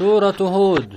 [0.00, 0.90] سورة هود.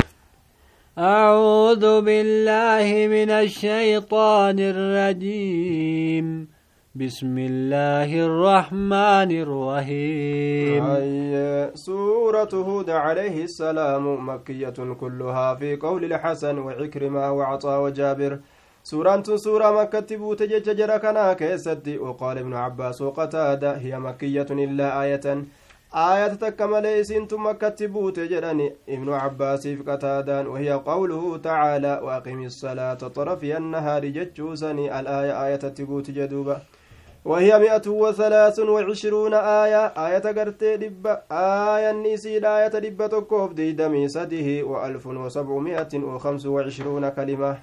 [0.97, 6.47] أعوذ بالله من الشيطان الرجيم.
[6.95, 10.83] بسم الله الرحمن الرحيم.
[11.75, 18.39] سورة هود عليه السلام مكية كلها في قول الحسن وعكرمة وعطاء وجابر.
[18.83, 21.97] سورة سورة مكة بوت جرى كنا كيستي.
[21.97, 25.43] وقال ابن عباس وقتادة هي مكية إلا آية.
[25.95, 32.93] آية تكمل إسنت مكة بوت جراني ابن عباس في قتادان وهي قوله تعالى وأقم الصلاة
[32.93, 34.05] طرفي النهار.
[34.05, 36.57] جتشوسني الآية آية تبوت جدوبة
[37.25, 39.85] وهي مئة وثلاث وعشرون آية.
[39.85, 47.09] آية قرتي دبة آية نسيد آية دبة تكوف دي دمي سده وألف وسبعمائة وخمس وعشرون
[47.09, 47.57] كلمة.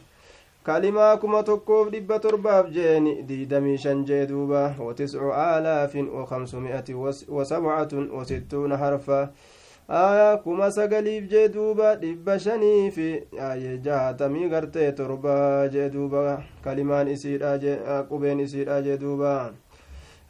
[0.64, 6.94] Kalimaa kuma tokkoof dhibba torbaaf jeeni diidamii shan jee duuba watiscu aalaafin wakamsumi'ati
[7.28, 9.20] wasabcatun wasittuuna harfa
[9.88, 13.08] aya kuma sagaliif jee duuba dhibba shanii fi
[13.50, 17.58] aye jahatamii gartee torba jee duuba kalimaan isiidha
[18.08, 19.52] qubeen isiidha jee duuba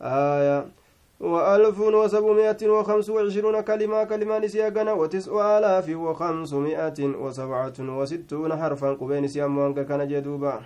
[0.00, 0.64] aya
[1.20, 9.46] وألف وسبعمائة وخمس وعشرون كلمة كلمة نسيا وتسع آلاف وخمسمائة وسبعة وستون حرفا قبين نسيا
[9.46, 10.60] موانك كان جدوبا.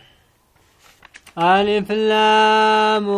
[1.39, 3.09] ألف لام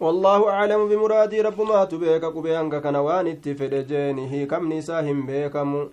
[0.00, 3.74] والله أعلم بمرادي رب ما تبيك قبيانك كان وان اتفد
[4.50, 5.88] كم نساهم بيكم؟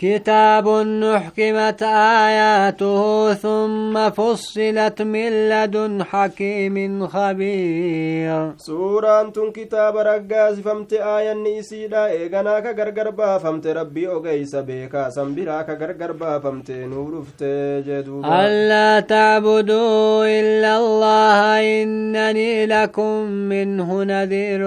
[0.00, 1.82] كتاب نحكمت
[2.26, 8.52] آياته ثم فصلت من لدن حكيم خبير.
[8.56, 16.70] سورة كتاب رقاز فمت آية نيسيدا إيغانا كغرغر فمت ربي أغيس بيكا سنبرا كغرغر فمت
[16.70, 17.42] نورفت
[17.86, 24.60] جدوبا ألا تعبدوا إلا الله إنني لكم منه نذير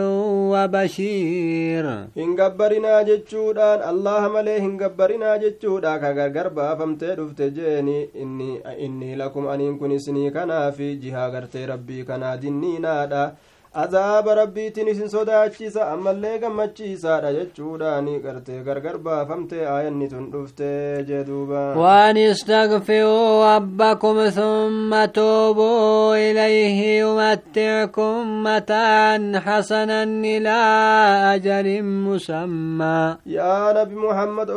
[0.54, 1.86] وبشير
[2.18, 4.84] إن قبرنا جتشودان الله إن
[5.24, 8.10] dinaa jechuudha ka gargar baafamtee dhufte jeeni
[8.86, 13.22] inni lakum aniin kun isinii kanaafi jihaa gartee rabbii kanaa dinniinaadha
[13.82, 20.68] azaaba rabbiitiin isin sodaachisa ammallee gammachiisaadha jechuudhaani gartee gargar baafamtee aayanni tun dhufte
[21.08, 33.96] jeduuba waan istagfiruu rabbakum thumma tuubuu ilayhi yumatticukum mataan hasanan ilaa ajalin musammaa yaa nabi
[34.06, 34.50] muhammad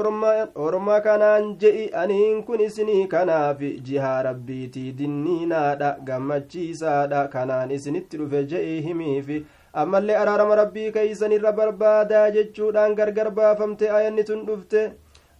[0.66, 8.80] orma kanaan je'i aniin kun isinii kanaafi jihaa rabbiitii dinniinaadha gammachiisaadha kanaan isinitti dhufe je'i
[8.88, 9.36] himi fi
[9.82, 14.80] ammallee araarama rabbii keeysan irra barbaadaa jechuudhaan gargar baafamte ayanni tun dhufte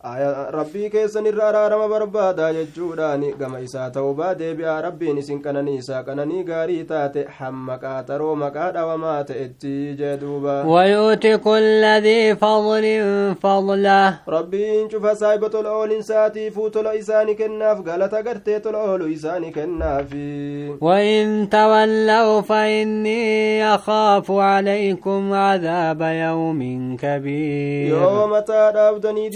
[0.07, 6.43] rabbii keessan irra araarama barbaadaa jechuudhaan gama isaa ta'ubaa deebi'aa rabbiin isin qananii isaa qananii
[6.51, 14.89] gaarii taate hamma qaaxaroo maqaa dhawamaa ta'etti jee duuba wayuuti kulla dii fadlin fadlah rabbiin
[14.95, 20.27] cufa saahiba tola oolinsaatifuu tola isaani kennaaf galata gartee tola oolu isaani kennaafi
[20.81, 26.61] وإن تولوا فإني أخاف عليكم عذاب يوم
[26.97, 29.31] كبير يوم تادابدني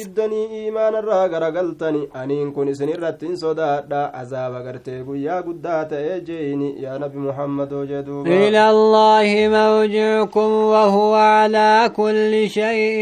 [0.63, 6.99] iimaanarraa garagaltani aniin kun isin irratti hin sodaadha azaaba gartee guyyaa guddaa ta'ee jeeyni yaa
[7.05, 12.93] nabi muhammadoo jeduuba إلى الله مرجعكم وهو على كل شيء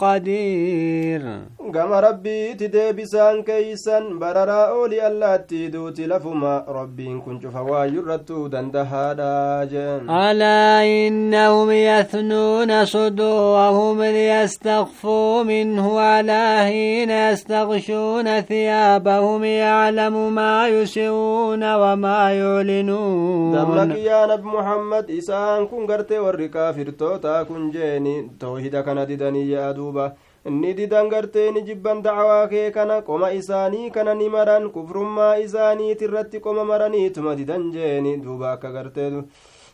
[0.00, 1.22] قدير
[1.70, 10.10] gama rabbiiti deebisaan keeysan bararaa ooli allaatti duuti lafuma rabbiin kun cufa waayyurrattuu dandahaadha jeen
[10.10, 16.42] ألا إنهم يثنون صدورهم ليستخفوا منه على
[16.79, 26.19] حين يستغشون ثيابهم يعلم ما يسرون وما يعلنون دمك يا نبي محمد إسان كن قرتي
[26.19, 30.07] والركا فرتوتا كن جيني توحيد كان ددني يا دوبا
[30.45, 36.01] inni didan gartee ni jibban dacwaa kee kana qoma isaanii kana ni maran kufrummaa isaaniit
[36.07, 39.09] irratti qoma maraniituma didan jeeni duuba akka gartee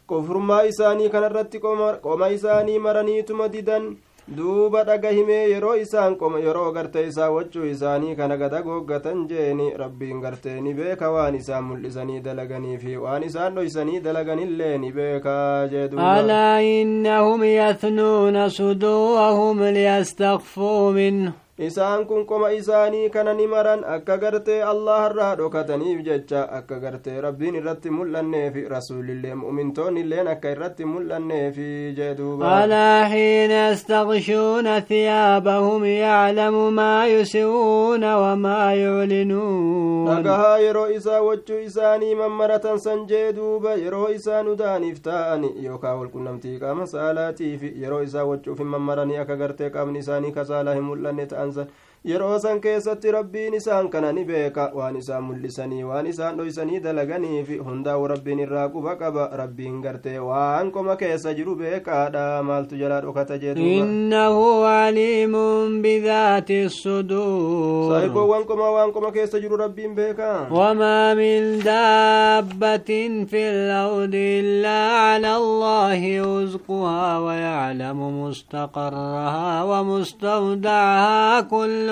[0.07, 1.59] kufrummaa isaanii kana irratti
[2.05, 3.83] qoma isaanii maraniituma didan
[4.28, 9.66] duuba dhaga himee yeroo isaan qoma yeroo gartee isaa wachuu isaanii kana gada googgatan jeeni
[9.82, 15.68] rabbiin gartee ni beeka waan isaan mul'isanii dalaganii fi waan isaan dhoysanii dalaganillee ni beekaa
[15.74, 24.16] jee alaa innahum yathnuuna suduurahum liyastakfuu minhu isaan kun qoma isaanii kana ni maran akka
[24.22, 32.10] gartee allaharraa dhokataniif jecha akka gartee rabbiin irratti mul'anneefi rasuulillee mu'mintoonnilleen akka irratti mul'anneefi jee
[32.18, 42.14] duuba alaa xiina yastakshuuna thiyaabahum yaclamu maa yusiruuna wamaa yuclinuun dhagahaa yeroo isaa wachuu isaanii
[42.20, 48.58] mammaratan san jee duuba yeroo isaan udaaniif taa'ani yookaa walqunnamtii qaama saalaatiif yeroo isaa wachuuf
[48.58, 51.66] hin mammaranii akka gartee qaamni isaanii kasaalaa hin mul'anne ta'an anza
[52.06, 57.48] yeroo san keessatti rabbiin isaan kana ni beeka waan isaan mul'isanii waan isaan dhoysanii dalaganiif
[57.68, 63.38] hundaa'u rabbiin irraa quba qaba rabbiin gartee waan qoma keessa jiru beekaadha maaltu jalaa dhokata
[63.44, 73.18] jedhuinnahu aliimun bidaati suduur saayikoowwan qoma waan qoma keessa jiru rabbiin beeka wamaa min daabbatin
[73.34, 73.42] fi
[73.72, 74.84] lardi illaa
[75.18, 81.88] cala allahi rizquhaa wayaclamu mustaqarrahaa ومستودعها كل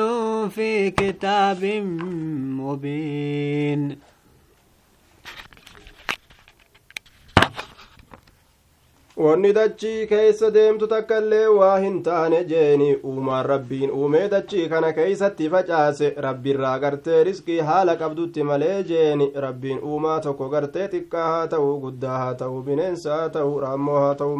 [0.49, 1.63] في كتاب
[2.59, 3.97] مبين
[9.17, 14.91] wanni dachii keeysa deemtu takka illee waa hin taane jeeni uumaan rabbiin uumee dachii kana
[14.99, 21.47] keeysatti facaase rabbiirraa gartee riskii haala qabdutti malee jeeni rabbiin uumaa tokko gartee xiqqaa haa
[21.55, 24.37] ta'u guddaa haa ta'u bineensa haa ta'u raammoo haa ta'u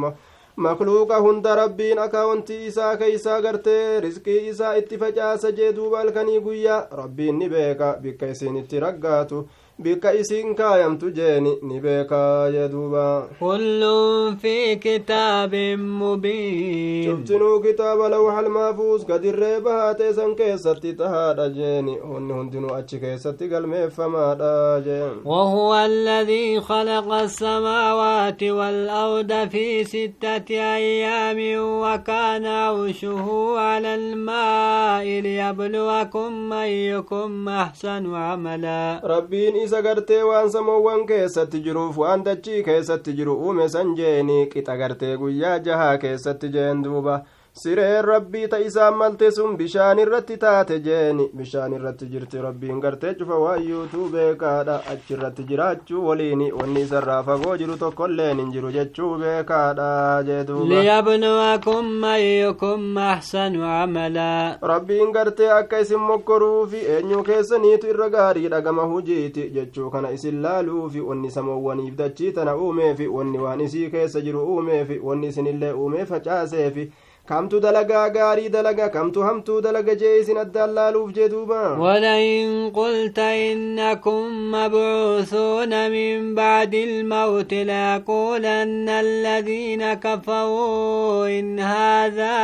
[0.57, 6.87] makluuqa hunda rabbiin akaawuntii isaa keeysaa gartee riskii isaa itti facaasa jee duuba halkanii guyyaa
[7.01, 9.49] rabbiin ni beeka bikka isin itti raggaatu
[9.83, 19.07] bikka isiin kaayamtu jeeni ni beekaa jeduuba kullun fi kitaabin mubiin cubtinuu kitaaba lawxal maafuus
[19.07, 27.13] gadirree bahaatee san keessatti tahaadha jeeni honni hundinuu achi keessatti galmeeffamaadha jeen وهو الذي خلق
[27.13, 31.39] السماوات والأرض في ستة أيام
[31.83, 41.97] وكان عرشه على الماء ليبلوكم أيكم أحسن عملا ربين isa gartee waan samoowwan keessatti jiruuf
[42.03, 47.17] waan dachii keessatti jiru uume san jeeni qixa gartee guyyaa jahaa keessatti jeen duuba
[47.55, 53.13] sireen rabbii ta isaan malte sun bishaan irratti taate jeeni bishaan irratti jirti rabbiin gartee
[53.19, 59.87] cufa waayyuutuu beekaadha achirratti jiraachuu waliini wanni isarraa fagoo jiru tokkoilleen hin jiru jechuu beekaadha
[60.31, 69.49] jeduliyabnuwakum ayyukum ahsanu camalaa rabbiin gartee akka isin mokkoruufi eenyuu keessaniitu irra gaariidha gama hujiiti
[69.61, 74.99] jechuu kana isin laaluufi wanni samoowwaniif dachii tana uumeefi wanni waan isii keessa jiru uumeefi
[75.03, 76.91] wanni isinillee uumee facaaseefi
[77.29, 81.79] kamtu dalagaa gaarii dalaga kamtu hamtuu dalaga jee isin addaan laaluuf jee duuba?
[81.79, 92.37] ولئن قلت إنكم مبعوثون من بعد الموت ليقولن الذين كفروا إن هذا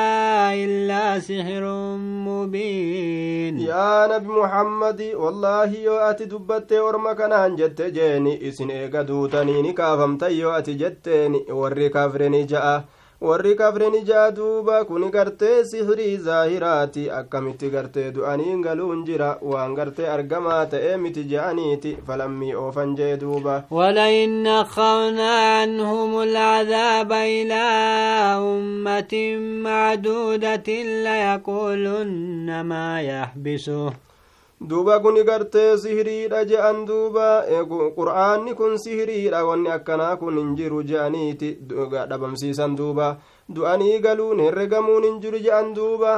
[0.64, 1.64] إلا سحر
[2.26, 7.20] مبين يا نبي محمد والله يو أتي دبت ورمك
[7.58, 12.84] جت جيني إسن إيقا دوتني نكافمت يو أتي جتني وري كافرني جاء
[13.20, 20.08] warri kafren ijaa duuba kuni gartee sihirii zaahiraati akkamitti gartee du'aniin galuun jira waan gartee
[20.14, 25.30] argamaa ta'ee miti je'aniiti falammii oofan jee duuba ولئن أخرنا
[25.60, 27.64] عنهم العذاب إلى
[28.40, 29.12] أمة
[29.64, 30.68] معدودة
[31.04, 33.92] ليقولن ما يحبسه
[34.60, 37.44] duuba kuni gartee sihiriidha je'an duuba
[37.96, 41.56] qur'aanni kun sihiriidha wanni akkanaa kun hin jiru je'aniiti
[42.10, 43.16] dhabamsiisan duuba
[43.48, 46.12] du'anii galuun herregamuun hin jiru je'an duuba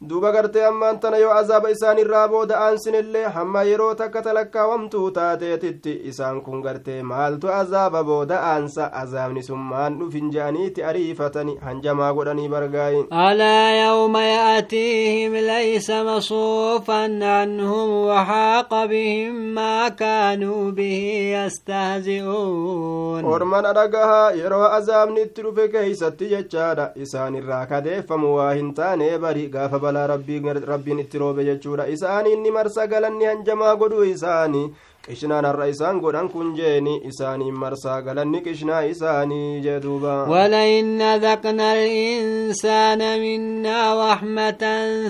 [0.00, 5.94] duuba gartee ammaan tana yoo azaaba isaan irraa booda aansinillee hamma yeroo takka talakkaawamtuu taateetitti
[6.10, 12.48] isaan kun gartee maaltu azaaba booda aansa azaabni sun maan dhufin je'aniiti ariifatani hanjamaa godhanii
[12.54, 24.30] bargaayin alaa yawma ya'tiihim laysa masuufan anhum waxaaqa bihim maa kaanuu bihi yastahzi'uun orman adhagahaa
[24.42, 30.06] yeroo azaabni itti dhufe keeysatti jechaadha isaan irraa kadeeffamu waa hin taane bari gaafa balaa
[30.12, 34.66] rabbiin itti roobe jechuudha isaaniin ni marsa galanni hanjamaa godhuu isaanii
[35.06, 41.72] qishnaan har'a isaan godhan kun jeeni isaaniin marsaa galanni qishnaa isaanii jee duuba ولئن أذقنا
[41.72, 43.80] الإنسان منا
[44.12, 44.64] رحمة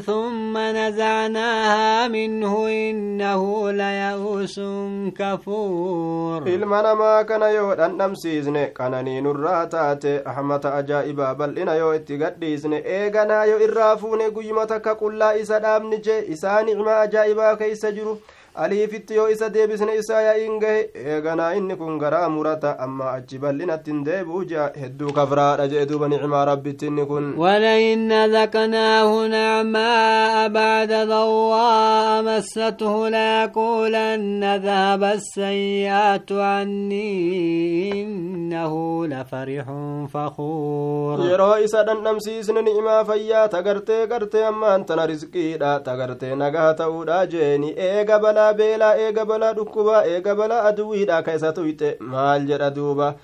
[0.06, 4.60] ثم نزعناها منه إنه ليئوس
[5.18, 12.82] كفور ilma namaa kana yoo dhandhamsiisne qananii nurraa taate rahmata ajaa'ibaa bal'ina yoo itti gadhiisne
[12.98, 18.18] eeganaa yoo irraa fuune guyyuma takka qullaa isa dhaabni jee isaa nicmaa ajaa'ibaa keeysa jiru
[18.64, 20.80] aliifitti yoo isa deebisne isaa yaa'iin gahe
[21.14, 26.08] eeganaa inni kun garaa murata amma achi bal'inatti hin deebi'u jea hedduu kafraadha jee duuba
[26.12, 39.06] nicmaa rabbitti inni kun ولئن ذقناه نعماء بعد ضواء مسته ليقولن ذهب السيئات عني إنه
[39.06, 39.66] لفرح
[40.12, 47.70] فخور yeroo isa dhandhamsiisne ni'imaa fayyaa tagartee gartee ammaan tana rizqiidha tagartee nagaa ta'uudha jeeni
[47.88, 53.14] eega balaa beelaa eega balaa dhukkubaa eega balaa aduwiidha ka isa tuyxe maal jedha duuba?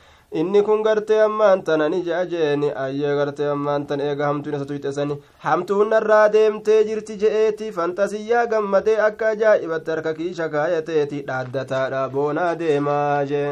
[0.40, 2.70] Inni kun gartee ammaan tana ni je'a jeeni.
[2.84, 7.72] Ayyee gartee ammaan tan eega hamtuun isa tuyxesani hamtuun narraa deemtee jirti je'eeti.
[7.78, 13.48] Fantasiyyaa gammadee akka ajaa'ibatti harka kiisha kaayateeti dhaaddataadha boonaa deemaa jee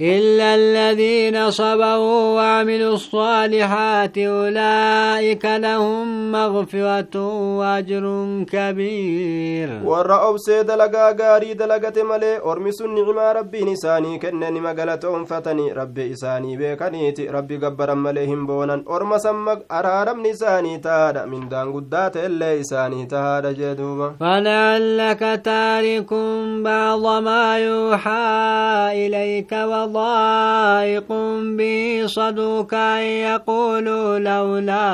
[0.00, 7.16] إلا الذين صبروا وعملوا الصالحات أولئك لهم مغفرة
[7.58, 8.04] وأجر
[8.52, 9.68] كبير.
[9.84, 16.56] ورا أبسي دلقا غاري دلقة ملي أرمس النعمة ربي نساني كنني مقلتهم فتني ربي إساني
[16.56, 23.06] بيكنيتي ربي قبرا مليهم بونا أرم سمك أرارم نساني تادا من دان قدات اللي إساني
[23.06, 26.12] تادا جدوبا فلعلك تارك
[26.64, 31.08] بعض ما يوحى إليك و ضائق
[31.58, 34.86] به صدوك أن يقولوا لولا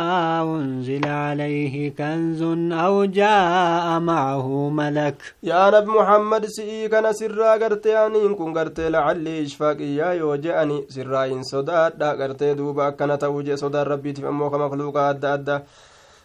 [0.42, 2.42] أنزل عليه كنز
[2.72, 5.16] أو جاء معه ملك.
[5.42, 11.24] يا نبي محمد سئي كان سرا قرتي أنين كن قرتي لعلي إشفاق يا يوجأني سرا
[11.24, 15.58] إن صدأت دا قرتي دوبا كانت توجي صدار ربي تفهموك مخلوقات أدى أدى.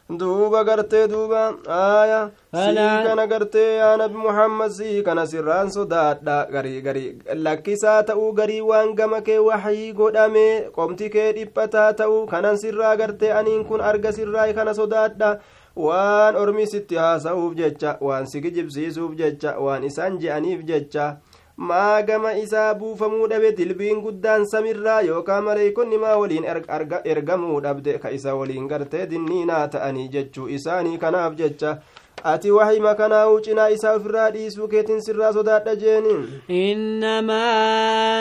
[0.09, 2.75] Duuba gartee duuba aya sii
[3.07, 8.93] kana gartee yaa nabi muhammad sii kana sirraan sodaadha garii garii lakkisaa ta'uu garii waan
[8.95, 14.45] gama kee waxyii godhame qomti kee dhiphataa ta'uu kanan sirraa gartee aniin kun arga sirraa
[14.53, 15.31] kana sodaadha
[15.85, 21.07] waan ormi sitti haasa'uuf jecha waan si kijibsiisuuf jecha waan isaan je'aniif jecha
[21.57, 26.45] maa gama isaa buufamuu dhabe dilbiin guddaan samirraa yookaan maleeykonni maa waliin
[27.13, 31.77] ergamuu dhabde ka isa waliin gartee dinniinaa ta'anii jechuu isaanii kanaaf jecha
[32.31, 36.13] ati wahima kanaa'u cinaa isaa ofirraa dhiisuu keetin sirraa sodaadha jeeni
[36.59, 37.43] innamaa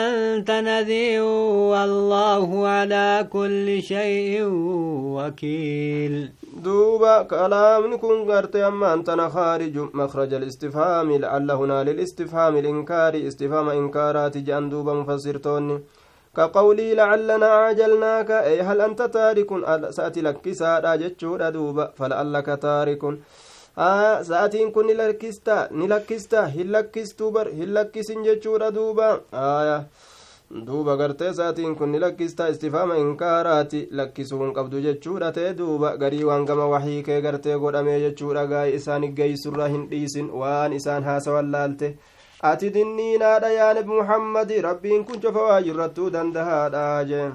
[0.09, 4.53] anta nadhiiru wallaahu alaa kulli shay'in
[5.17, 6.15] wakiil
[6.67, 14.45] duuba kalaamni kun garte ammaan tana khaariju makraja alistifhaami la'alla hunaa lilistifhaami ilinkaari istifhaama inkaaraati
[14.49, 15.79] je'an duuba mufassirtoonni
[16.37, 19.49] كقولي لعلنا عجلناك أي هل أنت تارك
[19.89, 23.03] سأتي لك سادا جتشودا دوبا فلعلك تارك
[23.77, 24.93] sa'atiin kun ni
[25.87, 29.19] lakkista hin lakkistu bar hin lakkisin jechuudha duuba.
[30.65, 35.97] Duuba gartee sa'atiin kun ni lakkista istifaama inkaaraati lakkisuu hin qabdu jechuudha ta'e duuba.
[35.97, 41.03] Garii waan gama waxii kee gartee godhamee jechuudha gaa'ii isaan geeysurra hin dhiisin waan isaan
[41.03, 41.97] haasawan laalte.
[42.41, 47.27] Ati dinniinaadha yaa nabi muhammadi rabbiin kun cofa waa jirrattuu dandahaadha jee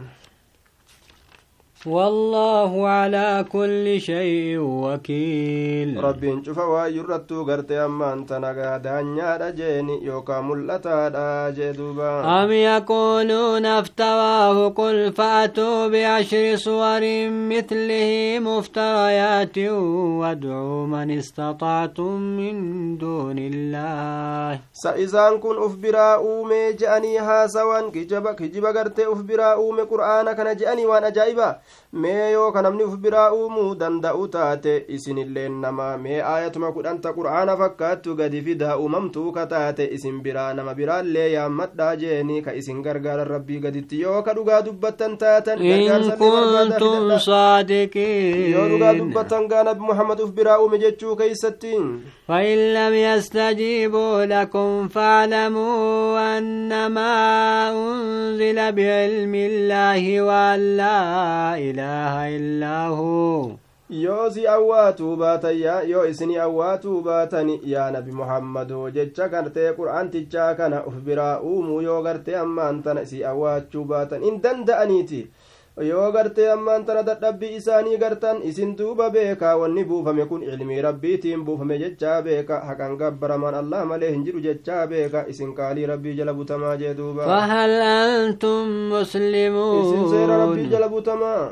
[1.87, 6.05] والله على كل شيء وكيل.
[6.05, 13.67] ربين شوف وايرتو غرتي أما أنت نغا دانيا دجيني يوكا ملتا داجي دوبا أم يقولون
[13.67, 24.59] افتواه قل فأتوا بعشر صور مثله مفتريات وادعوا من استطعتم من دون الله.
[24.73, 30.57] سايزان كن أف برا اومي جأني هاسوان كجبا كجبا غرتي أف برا اومي قرآن كان
[30.57, 31.57] جاني وأنا جايبا
[32.04, 37.58] mee yoo ka namni uf biraa uumuu danda'u taate isinilleen nama mee aayatuma kudhanta qur'aana
[37.62, 43.28] fakkaattu gadi fidaa uumamtuu ka taate isin biraa nama biraallee yaammadhaa jeeni ka isin gargaaran
[43.36, 45.64] rabbii gaditti yoo ka dhugaa dubbattan taatan
[48.54, 51.74] yoo dhugaa dubbattan gaa nabi muhammad uf biraa uume jechuu keeysatti
[52.28, 57.14] فإن لم يستجيبوا لكم فاعلموا أنما
[57.70, 61.00] أنزل بعلم الله وأن لا
[61.71, 63.51] إله إلا هو
[64.49, 65.57] awwaatuu baatan
[65.93, 72.03] yoo isin awwaatuu baatan yaa nabi muhammadu jecha gartee qur'aantichaa kana uf biraa uumuu yoo
[72.03, 75.21] gartee ammaan tana si awwaachuu baatan in danda'aniiti
[75.79, 81.45] yoo gartee ammaan tana dadhabbii isaanii gartan isin duuba beekaa wanni buufame kun ilmii rabbiitiin
[81.45, 86.35] buufame jechaa beeka haqan gabbaramaan allah malee hin jiru jechaa beeka isin qaalii rabbii jala
[86.35, 91.43] butamaa jee duuba fahal antum muslimuun isin seera rabbii jala butamaa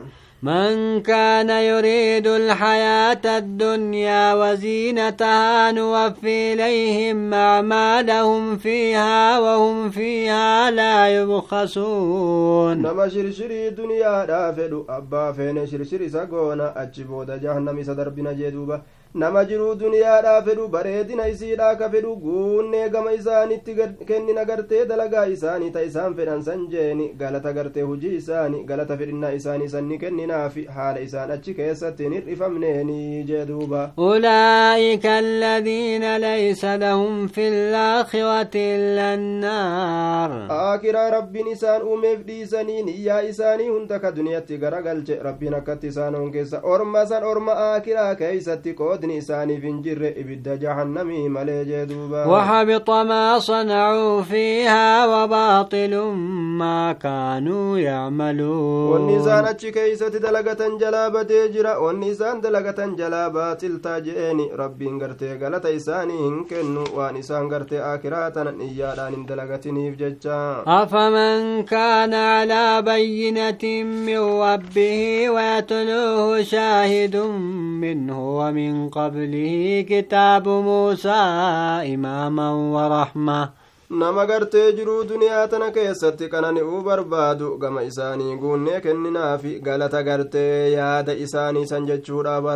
[0.42, 12.78] من كان يريد الحياة الدنيا وزينتها نوفي إليهم أعمالهم فيها وهم فيها لا يبخسون.
[12.82, 18.82] نما شرشري دنيا دافدو أبا فين شرشري سقونا أجبود جهنم سدر بنا جدوبا
[19.20, 23.74] nama jiruu duniyaadhaa fedhu bareedina isiidhaa ka fedhu guunnee gama isaanitti
[24.10, 29.30] kennina gartee dalagaa isaanii ta isaan fedhan san jeeni galata gartee hujii isaanii galata fedhinnaa
[29.38, 32.98] isaanii sanni kenninaafi haala isaan achi keessatti hir'ifamneeni
[33.30, 42.82] jee duuba ulaa'ika alladhiina laysa lahum fi laakhirati illa annaar aakiraa rabbiin isaan uumeef dhiisanii
[42.92, 48.14] niyyaa isaanii hunda ka duniyatti garagalche rabbiin akkatti isaan on keessa orma san orma aakiraa
[48.24, 55.94] keeysatti qoodi قباتني إساني فنجر إبد جهنمي ملي جدوبا وحبط ما صنعوا فيها وباطل
[56.58, 58.92] ما كانوا يعملون.
[58.92, 64.50] والنسان أتشي كيسة دلقة جلابة جرا والنسان دلقة جلابة تلتا جئني.
[64.54, 70.62] ربي انقرتي غلط إساني هنكن وان إسان قرتي آكراتنا إيادان دلقتني في ججا.
[70.66, 73.62] أفمن كان على بينة
[74.06, 77.16] من ربه ويتلوه شاهد
[77.82, 81.21] منه ومن قبله كتاب موسى
[81.93, 83.49] إماما ورحمة
[83.93, 91.13] nama gartee jiruu duniyaa tana keessatti qanani'uu barbaadu gama isaanii guunnee kenninaafi galata gartee yaada
[91.25, 92.55] isaanii san jechuudha bar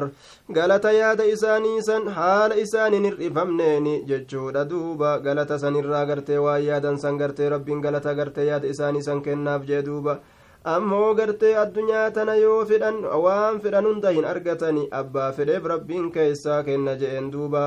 [0.58, 6.98] galata yaada isaanii san haala isaaniin hir'ifamneeni jechuudha duuba galata san irraa gartee waan yaadan
[7.06, 10.18] san gartee rabbiin galata gartee yaada isaanii san kennaaf jee duuba
[10.65, 16.63] Ammoo gartee addunyaa tana yoo fedhan waan fedhan hunda hin argatani abbaa fedheef rabbiin keessaa
[16.69, 17.63] kenna je'een duuba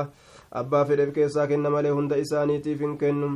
[0.60, 3.28] abbaa fedheef keessaa kenna malee hunda isaaniitiif hin kennu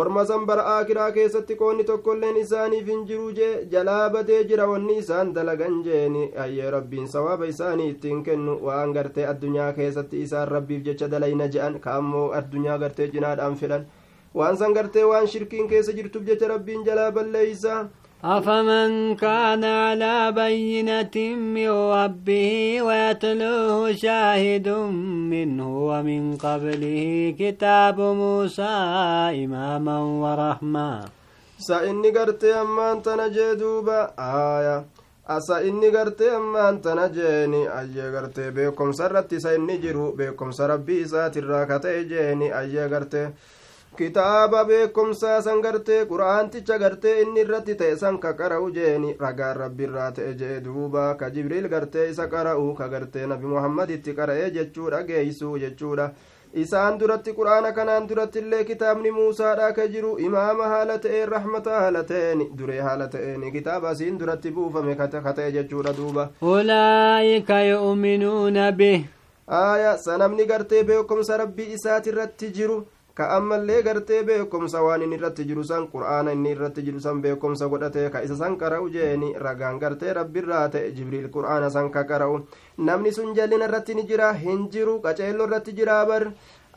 [0.00, 4.96] orma san bara aakiraa keessatti qoonni tokkoilleen isaaniif hin jiru jee jalaa badee jira wanni
[5.04, 10.82] isaan dalagan jeeni hayyee rabbiin sawaaba isaanii ittiin kennu waan gartee addunyaa keessatti isaan rabbiif
[10.90, 13.86] jecha dalayna je'an ka ammoo addunyaa gartee cinaadhaan fedhan
[14.42, 17.78] waan san gartee waan shirkiin keessa jirtuuf jecha rabbiin jalaa balleeysa
[18.23, 24.67] أفمن كان على بينة من ربه ويتلوه شاهد
[25.33, 28.73] منه ومن قبله كتاب موسى
[29.43, 31.05] إماما ورحمة
[31.57, 34.85] سإني قرتي أمان تنجي دوبا آية
[35.25, 40.99] asa inni gartee ammaan tana jeeni ayyee gartee beekomsa irratti isa inni jiru beekomsa rabbii
[41.05, 43.27] isaatirraa ka ta'e jeeni ayyee gartee
[43.96, 49.14] kitaaba beekumsaa san gartee qura'aanticha gartee inni irratti ta'e san ka qara'u jeeni.
[49.20, 54.50] Ragaan rabbiirraa ta'e jee duuba ka jibriil gartee isa qara'u ka gartee nabi muhammaditti qara'ee
[54.56, 56.10] jechuudha geeysuu jechuudha.
[56.54, 62.02] Isaan duratti qur'aana kanaan duratti illee kitaabni muusaadha ka jiru imaama haala ta'een rahmata haala
[62.10, 66.28] ta'een duree haala ta'een kitaaba asiin duratti buufame ka ta'e jechuudha duuba.
[66.42, 69.04] Ulaa'ika yu'minuuna bih
[69.48, 72.78] aaya sanamni gartee beekumsa rabbii isaatirratti jiru
[73.18, 77.68] ka ammallee gartee beekomsa waan inni irratti jiru san qur'aana inni irratti jiru san beekomsa
[77.72, 82.36] godhate ka isa san qara'u jeeni ragaan gartee rabbiirraa ta'e jibriil qur'aana san ka qara'u
[82.90, 86.22] namni sun jallina irratti ni jira hin jiru qaceello irratti jira bar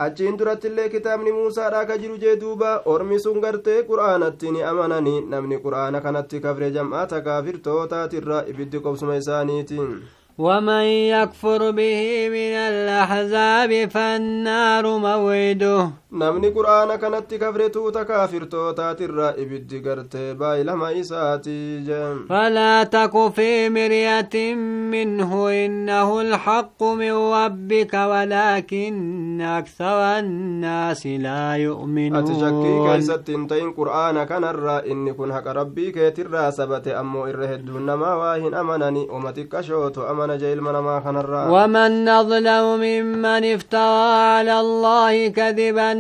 [0.06, 5.22] achiin duratti illee kitaabni muusaadha ka jiru jee duuba ormi sun gartee qur'aanatti ni amananii
[5.36, 9.94] namni qur'aana kanatti kafre jam'aata kaafirtootaatirra ibiddi qobsuma isaaniitiin
[10.40, 10.86] ومن
[11.16, 21.58] يكفر به من الأحزاب فالنار موعده namni qur'aana kanatti kafretuuta kaafirtootaatirra ibiddi gartee baay'ilama isaati
[21.88, 24.56] jeen فلا تك في مرية
[24.92, 33.72] منه إنه الحق من ربك ولكن أكثر الناس لا يؤمنون ati shakkii keeysatti hin ta'in
[33.80, 39.08] qur'aana kanarra inni kun haqa rabbii keetirraa sabate ammoo irra hedduun namaa waa hin amanani
[39.10, 45.28] oma xiqqashootu amana je ilma namaa kanarraa ومن أظلم ممن افترى على الله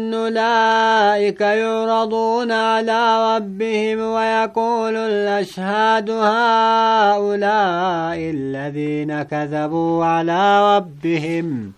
[0.00, 7.50] كذبا أولئك يعرضون على ربهم ويقول الأشهاد هؤلاء
[8.36, 11.72] الذين كذبوا على ربهم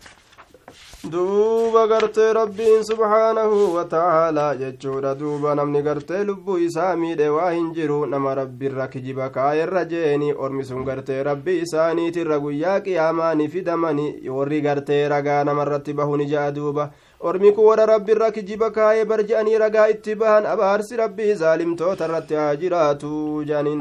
[1.06, 7.98] duuba gartee rabbiin subhaanahu wata'aalaa jechuudha duuba namni gartee lubbuu isaa miidhe waa hin jiru
[8.06, 14.08] nama rabbiirra kijiba kaayerra jeeni ormi sun gartee rabbii isaaniitirra guyyaa qiyaamaani fidamani
[14.38, 16.90] warri gartee ragaa namarratti bahu ni ja'a duuba
[17.29, 22.55] ormi kun warra rabbiirra kijiba kaayee barja'anii ragaa itti bahan abaarsi rabbii zaalimtoota irratti haa
[22.63, 23.11] jiraatu
[23.49, 23.79] jaaniin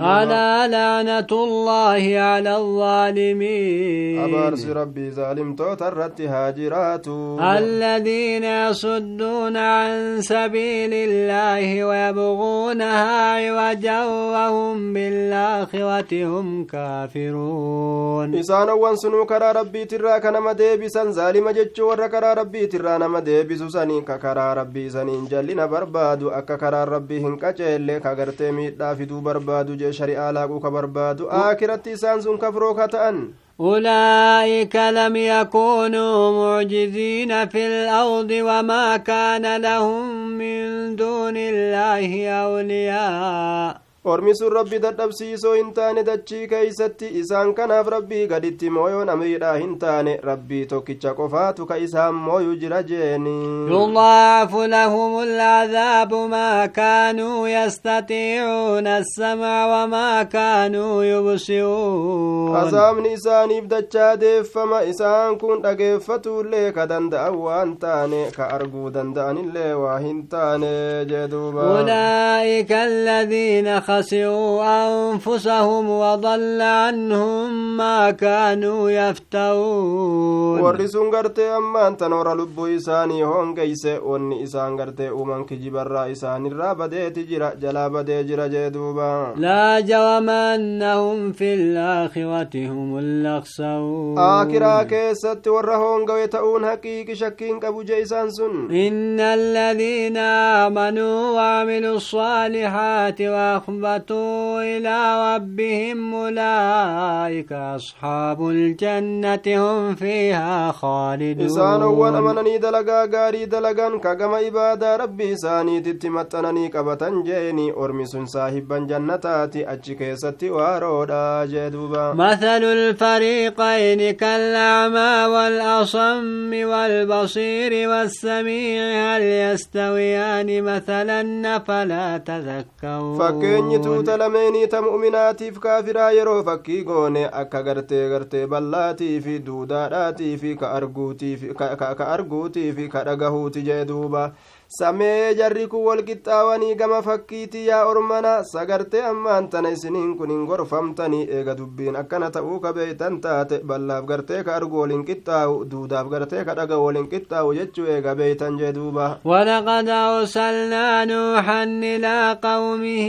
[0.72, 11.84] لعنة الله على الظالمين abaarsi rabbii zaalimtoota irratti haa jiraatu الذين يصدون عن سبيل الله
[11.84, 21.88] ويبغونها عوجا وهم بالآخرة هم كافرون isaanowwan sunuu karaa rabbiitirraa ka nama deebisan zaalima jechuu
[21.88, 27.20] warra karaa rabbiitirraa nama deebisu sanii ka karaa rabbii saniin jallina barbaadu akka karaan rabbii
[27.28, 32.38] hin qaceelle ka gartee miidhaa fiduu barbaadu jee shari'aa laaquu ka barbaadu aakiratti isaan sun
[32.46, 33.22] kafroo ka ta'an
[33.60, 44.50] أولئك لم يكونوا معجزين في الأرض وما كان لهم من دون الله أولياء ormi sun
[44.52, 50.62] rabbi dadhabsiisoo hin taane dachii keeysatti isaan kanaaf rabbii gaditti mooyoon amriidha hin taane rabbii
[50.72, 53.34] tokkicha qofaatu ka isaan mooyu jira jeeni
[53.72, 65.38] يضاعف لهم العذاب ما كانوا يستطيعون السمع وما كانوا يبصرون azaabni isaaniif dachaa deeffama isaan
[65.38, 70.72] kun dhageeffatullee ka danda'an waan taane ka arguu danda'anillee waa hin taane
[71.10, 80.60] jee duuba أولئك الذين خسروا أنفسهم وضل عنهم ما كانوا يفترون.
[80.60, 86.48] ورسون غرتي أما أنت نور لب إساني هون كيس ون إسان غرتي أمان كجبر إساني
[86.48, 94.82] رابا دي تجرا جلابا دي جرا جدوبا لا جرم أنهم في الآخرة هم الأخسرون آكرا
[94.82, 96.28] كيس تورهون قوي
[96.70, 104.98] حقيق شكين كبو جيسان سن إن الذين آمنوا وعملوا الصالحات وأخبروا أنبتوا إلى
[105.34, 111.46] ربهم أولئك أصحاب الجنة هم فيها خالدون.
[111.46, 118.78] إسان أول أمنني دلقا غاري دلقا كما إبادة ربي ساني تتمتنني كبتا جيني أرمس صاحبا
[118.78, 122.12] جنتاتي أجكي ستي وارودا جدوبا.
[122.14, 128.82] مثل الفريقين كالأعمى والأصم والبصير والسميع
[129.16, 133.71] هل يستويان مثلا؟ فلا تذكرون.
[133.78, 140.54] Tuuta lameenii ta mu'minaatiif kaafiraa yeroo fakkii goone akka gartee gartee ballaatii fi duudaadhaatii fi
[140.62, 144.32] ka arguutii fi ka dhagahuuti jee duuba
[144.78, 150.44] samee jarri kun wal qixxaawanii gama fakkiitii yaa ormana sagartee ammaan tana isiniin kun hin
[150.50, 156.08] gorfamtanii eega dubbiin akkana ta'uu ka beeytan taate ballaaf gartee ka argu waliin qixxaawu duudaaf
[156.14, 163.06] gartee ka dhagahu waliin qixxaawu jechuu eega beeytan jee duuba ولقد أرسلنا نوحا إلى قومه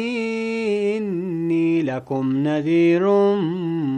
[0.98, 3.04] إني لكم نذير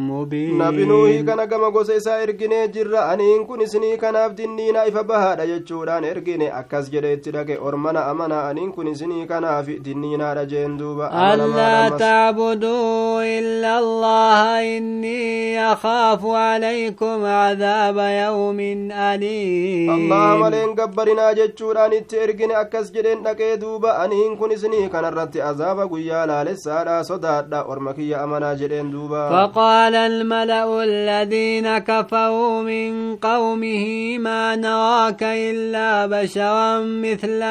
[0.09, 5.03] مبين nabi nuuhii kana gama gosa isaa erginee jirra aniin kun isinii kanaaf dinniina ifa
[5.03, 10.77] bahaadha jechuudhaan ergine akkas jedhe itti dhage ormana amana aniin kun isinii kanaaf dinniinaadha jeen
[10.77, 18.59] duuba ألا تعبدوا إلا الله إني أخاف عليكم عذاب يوم
[18.91, 25.41] أليم allah maleen gabbarinaa jechuudhaan itti ergine akkas jedheen dhaqee duuba aniin kun isinii kanarratti
[25.49, 33.85] azaaba guyyaa laalessaadha sodaadha orma kiyya amanaa jedheen duuba فقال الملأ الذين كفروا من قومه
[34.17, 37.44] ما نراك إلا بشرا مثلنا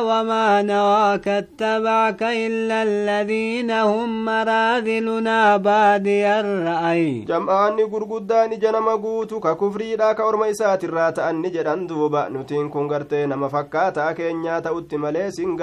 [0.00, 9.54] وما نراك اتبعك إلا الذين هم مراذلنا بادي الرأي jam'aanni gurguddaan ija nama guutu ka
[9.54, 14.98] kufriidha ka orma isaatirraa ta'an ni jedhan duuba nutiin kun gartee nama fakkaataa keenyaa ta'utti
[14.98, 15.56] malee sin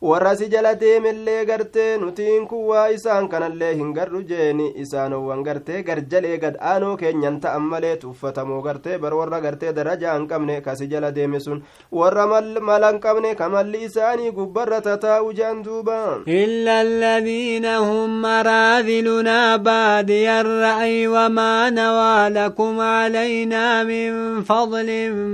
[0.00, 5.82] warra si jala deemellee gartee nutiin kun waa isaan kanallee hin garru jeeni isaanowwan gartee
[5.82, 10.74] garjalee gad aanoo keenyan ta'an malee tuffatamoo gartee bar warra gartee darajaa hin qabne ka
[10.80, 11.62] si jala deeme sun
[12.00, 18.22] warra mal- mala hin qabne ka malli isaanii gubbarra tataa'u jean duuba إلا الذين هم
[18.22, 24.88] مراذلنا بادي الرأي وما نوى لكم علينا من فضل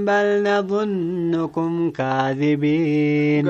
[0.06, 3.44] بل نظنكم كاذبين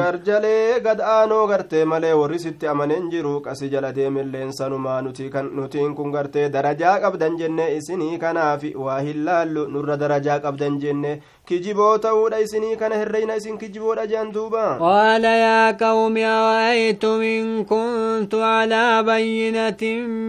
[1.03, 6.11] garjalee gad aanoo gartee malee warri sitti amanen jiru qasi jala deemilleen sanumaa nutiin kun
[6.13, 12.39] gartee darajaa qabdan jenne isinii kanaafi waa hin laallu nurra darajaa qabdan jenne kijiboo ta'uudha
[12.39, 19.83] isinii kana herreyna isin kijiboodha jean duuba قال يا قوم أرأيتم إن كنت على بينة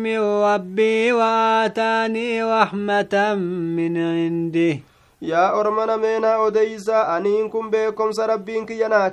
[0.04, 3.36] من ربي وآتاني رحمة
[3.78, 4.93] من عنده
[5.32, 9.10] yaa ormana meenaa odeysa aniin kun beekomsa rabbiin kiyya naa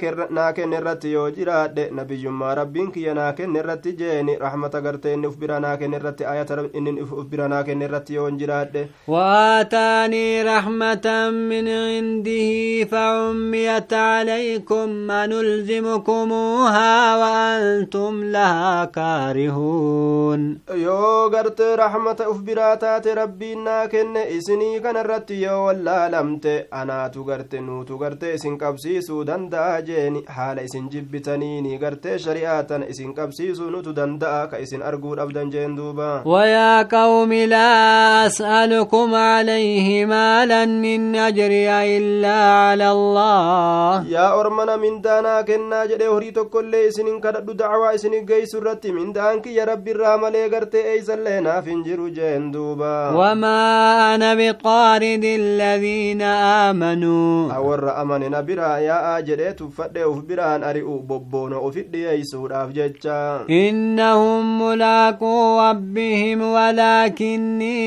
[0.57, 5.37] kenne irratti yoo jiraadhe nabiyyummaa rabbiin kiyya naa kenne irratti jeeni rahmata gartee inni uf
[5.42, 10.42] bira naa kenne irratti ayata inni uf bira naa kenne irratti yoo hin jiraadhe وآتاني
[10.42, 11.07] رحمة
[11.51, 12.51] من عنده
[12.92, 24.23] فعميت عليكم أنلزمكموها وأنتم لها كارهون yoo gartee rahmata uf biraa taate rabbiin naa kenne
[24.37, 30.88] isinii kana irratti yoo wallaalamte anaatu garte nuutu gartee isin qabsiisuu danda'a jeeni haala isin
[30.92, 36.82] jibbitaniini gartee shari'aa tana isin qabsiisuu nutu danda'a ka isin arguu dhabdan jeen duuba ويا
[36.82, 46.06] قوم لا أسألكم عليه مالا إن أجري إلا على الله yaa ormana mindaanaa kennaa jedhee
[46.14, 51.66] horii tokkollee isinin kadhadhu dacwaa isini geeysu irratti mindaan kiyya rabbiirraa malee gartee eeysallee naaf
[51.72, 57.53] hin jiru jeen duuba وما أنا بطارد الذين الذين آمنوا.
[57.53, 66.42] أور أمن نبرا يا أجري تفدي أفبران أريء ببون أفدي يسود أفججا إنهم ملاقو ربهم
[66.42, 67.79] ولكني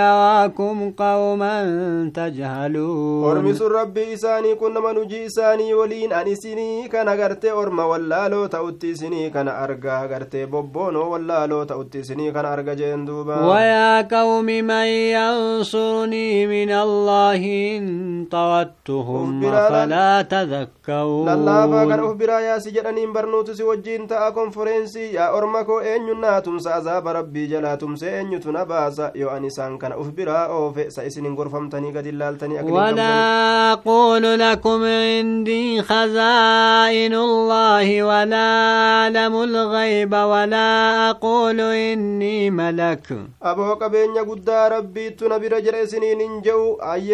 [0.00, 1.56] أراكم قوما
[2.14, 3.24] تجهلون.
[3.30, 9.30] أرمس ربي إساني كن من إساني ولين أن إسني كان أغرتي أرم واللالو تأتي سني
[9.30, 13.46] كان أرقا أغرتي ببون واللالو تأتي سني كان أرقا جندوبا.
[13.46, 14.86] ويا قوم من
[15.16, 24.30] ينصرني من الله إن طردتهم فلا تذكرون لله كان أخبرا يا سجدنين برنوت سوجين تأ
[24.30, 30.72] كونفرنسي يا أرمكو إن يناتم سأزاب ربي جلاتم سين يتنباسا يو أنسان كان أخبرا أو
[30.72, 38.48] فئس إسنين غرفمتني قد اللالتني ولا أقول لكم عندي خزائن الله ولا
[38.92, 40.68] أعلم الغيب ولا
[41.10, 43.06] أقول إني ملك.
[43.42, 45.52] أبو قبين قد ربي تنبر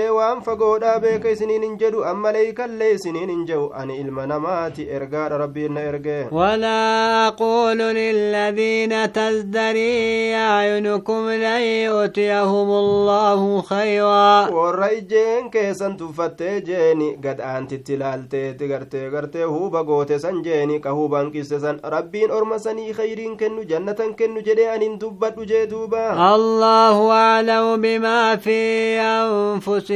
[0.09, 4.01] جر إسنين إنجو أيه وان فقودا بيك إسنين إنجدو أما ليك اللي إسنين إنجو أني
[4.01, 15.51] إلما نماتي إرقار ربي إرقى ولا أقول للذين تزدري أعينكم لن يؤتيهم الله خيرا والرئيجين
[15.51, 22.31] كيسان تفتي جيني قد أنت تلالتي تغرتي غرتي هوبا غوتي سان جيني كهوبا كيسسان ربين
[22.31, 28.99] أرمسني خيرين كنو جنة كنو جدي أن دبت جدوبا الله أعلم بما في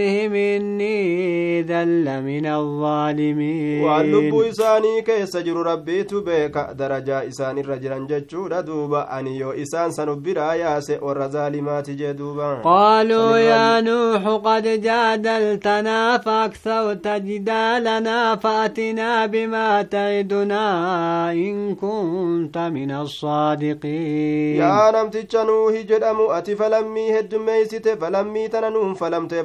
[0.03, 3.85] أنفسهم إني ذل من الظالمين.
[3.85, 6.59] وعن لبو إساني كيس جر ربي تبيك.
[6.79, 9.19] درجة إسان الرجل جتشود دوبا.
[9.19, 12.61] أني يو إسان سنبرا ياس ور ظالمات جدوبا.
[12.65, 24.57] قالوا يا نوح قد جادلتنا فأكثرت جدالنا فأتنا بما تعدنا إن كنت من الصادقين.
[24.57, 29.43] يا نمتش نوح جدأمو أتي فلمي هدميسite falammii tana nuun falamte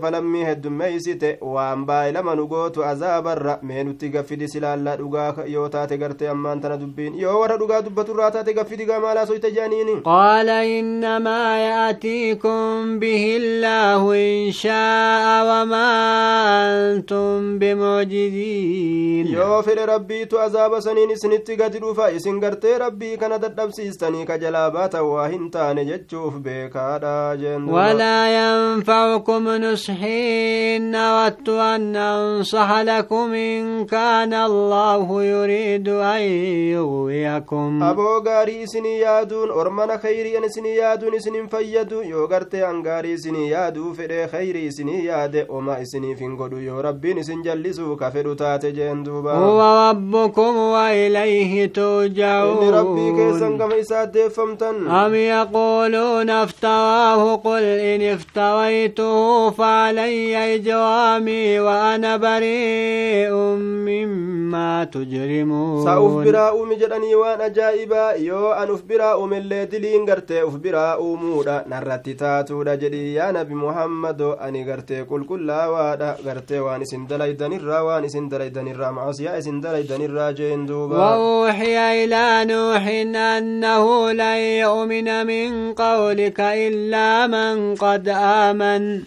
[0.47, 6.29] falammii heddummeeysite waan baay'ilama nu gootu azaabarra mee nutti gaffidi silaallaa dhugaa yoo taate garte
[6.29, 12.99] ammaan tana dubbiin yoo warra dhugaa dubbaturraa taate gaffidi gamaalaa soyte jedhaniini qaala innamaa ya'tiikum
[12.99, 22.09] bihi illaahu in shaa'a wamaa antum bimucjiziin yoo fedhe rabbiitu azaaba saniin isinitti gadi dhufa
[22.11, 28.17] isin gartee rabbii kana dadhabsiistanii ka jalaa baatan waa hin taane jechuuf beekaadha jeen ولا
[28.39, 30.36] ينفعكم نصحي إن
[30.77, 36.21] إن ودت أن أنصح لكم إن كان الله يريد أن
[36.73, 37.83] يغويكم.
[37.83, 42.01] أبو غاري سني يادون أرمان خيري أن سني يادون سنين فيدو.
[42.01, 45.45] يوغرت أن غاري سني يادو فري خيري سني ياد.
[45.49, 49.33] وما سني فنقدو يو ربي نسن جلسو كفر تات جندوبا.
[49.33, 54.87] هو ربكم وإليه توجعون إن ربي كيسن كم إساد فمتن.
[54.87, 63.31] أم يقولون افتواه قل إن افتويته فعلي علي إجرامي وأنا بريء
[63.87, 65.85] مما تجرمون.
[65.85, 68.11] سأفبرا أمي جراني وأنا جائبا.
[68.11, 70.43] يو أن أفبرا أمي اللي دلين غرتي.
[70.43, 74.21] أفبرا أمورا نراتي تاتو دجري يا نبي محمد.
[74.21, 76.17] أني غرتي كل كل وادا.
[76.25, 82.03] غرتي واني سندلاي دني را واني سندلاي دني را معصيا سندلاي دني را جندوبا ووحي
[82.03, 89.03] إلى نوح أنه لا يؤمن من قولك إلا من قد آمن.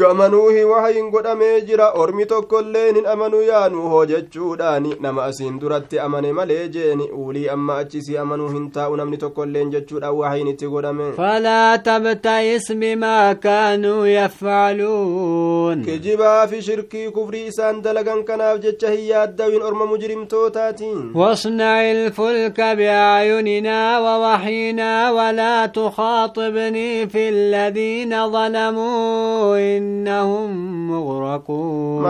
[0.00, 6.32] Gamanuuhi wahayin godhamee jira ormi tokkoilleen hin amanuu yaanuu hoo jechuudhaani nama asiin duratti amane
[6.38, 11.76] malee jeeni uulii amma achisii amanuu hin taa'u namni tokkoilleen jechuudha wahayin itti godhame فلا
[11.76, 19.86] تبتئس بما كانوا يفعلون kijibaa fi shirkii kufrii isaan dalagan kanaaf jecha hin yaaddawin orma
[19.86, 30.50] mujrimtootaatiin واصنع الفلك بأعيننا ووحينا ولا تخاطبني في الذين ظلموا إنهم
[30.90, 32.02] مغرقون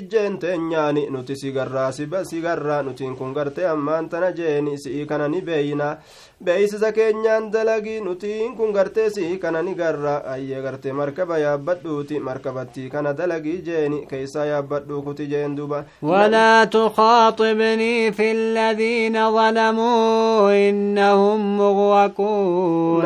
[0.00, 5.40] ijjeen teenyaani nuti sigarraa siba sigarraa nutiin kun gartee ammaan tana jeeni si'ii kana ni
[5.48, 5.96] beeyna
[6.44, 12.90] beeysisa keenyaan dalagii nutiin kun gartee si'ii kana ni garra ayyee gartee markaba yaabbadhuuti markabattii
[12.90, 23.02] kana dalagii jeeni keeysaa yaabbadhuu kuti jeen duba ولا تخاطبني في الذين ظلموا إنهم مغرقون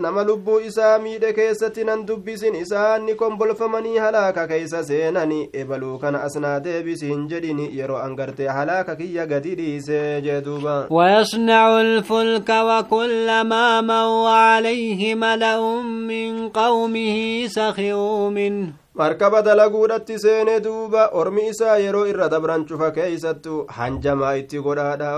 [0.00, 6.22] nama lubbuu isaa miidhe keessatti nan dubbisin isaan ni kombolfamanii halaaka keeysa seenani ebaluu kana
[6.22, 12.59] asnaa deebisi hin jedhini yeroo an gartee halaaka kiyya gadi dhiise jee duuba ويصنع الفلك
[12.62, 18.72] وكلما مر عليه ملأ من قومه سخروا منه.
[19.00, 25.10] Markaba dalaguudhatti seene duuba ormi isaa yeroo irra dabran cufa keeysattu hanjamaa itti godhaadha.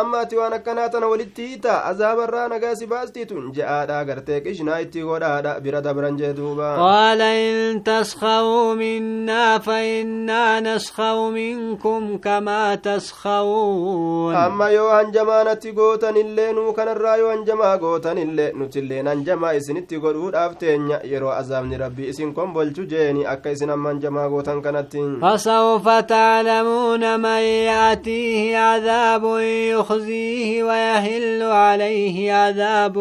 [0.00, 5.00] Amma ati waan akkanaa tana walitti hiita azaabarraa nagaa si baastiitun je'aadha gartee qishnaa itti
[5.10, 6.68] godhaadha bira dabran jee duuba.
[6.82, 17.16] Qaala in taskawuu minnaa fainnaa naskawu minkum kamaa taskawuun amma yoo hanjamaanatti gootanillee nuu kanarraa
[17.16, 23.50] yoo hanjamaa gootanillee nutilleen hanjamaa isinitti godhuudhaaf teenya yeroo azaabni rabbii isin kombolchu jeeni akka
[23.50, 29.24] isin amman jamaa gootan kanatti فسوف تعلمون من يأتيه عذاب
[29.72, 32.98] يخزيه ويحل عليه عذاب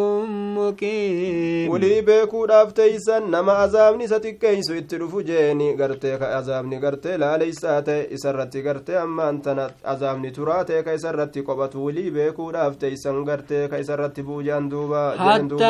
[0.57, 7.17] مقيم ولي beekuudhaaf teeysan nama azaabni isa xiqqeeysu itti dhufu jeeni gartee ka azaabni gartee
[7.23, 13.23] laaleysaa ta'e isarratti gartee ammaan tana azaabni turaa ta'e ka isarratti qophatu wulii beekuudhaaf teeysan
[13.29, 15.65] gartee ka isarratti buujaan duuba حتى